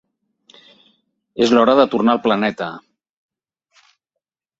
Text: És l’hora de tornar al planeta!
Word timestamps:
És 1.45 1.53
l’hora 1.55 1.75
de 1.79 1.85
tornar 1.91 2.15
al 2.17 2.21
planeta! 2.23 2.71